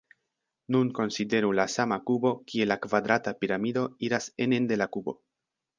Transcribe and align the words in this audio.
Nun 0.75 0.89
konsideru 0.99 1.51
la 1.59 1.67
sama 1.75 1.99
kubo 2.09 2.33
kie 2.53 2.69
la 2.73 2.81
kvadrata 2.87 3.35
piramido 3.43 3.87
iras 4.09 4.35
enen 4.47 4.69
de 4.73 4.83
la 4.85 4.95
kubo. 4.97 5.19